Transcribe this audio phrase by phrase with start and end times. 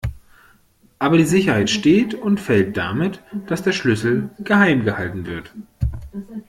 [0.97, 5.53] Aber die Sicherheit steht und fällt damit, dass der Schlüssel geheim gehalten wird.